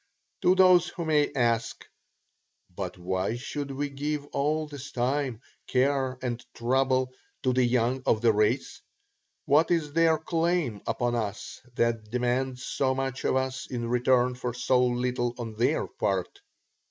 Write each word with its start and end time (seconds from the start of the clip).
To 0.41 0.55
those 0.55 0.87
who 0.89 1.05
may 1.05 1.31
ask: 1.33 1.85
"But 2.75 2.97
why 2.97 3.35
should 3.35 3.69
we 3.69 3.89
give 3.91 4.25
all 4.33 4.65
this 4.65 4.91
time, 4.91 5.41
care 5.67 6.17
and 6.23 6.43
trouble 6.55 7.13
to 7.43 7.53
the 7.53 7.63
young 7.63 8.01
of 8.07 8.19
the 8.21 8.33
race 8.33 8.81
what 9.45 9.69
is 9.69 9.93
their 9.93 10.17
claim 10.17 10.81
upon 10.87 11.13
us 11.13 11.61
that 11.75 12.09
demands 12.09 12.63
so 12.65 12.95
much 12.95 13.25
of 13.25 13.35
us 13.35 13.67
in 13.67 13.87
return 13.89 14.33
for 14.33 14.55
so 14.55 14.83
little 14.87 15.35
on 15.37 15.53
their 15.53 15.85
part?" 15.85 16.39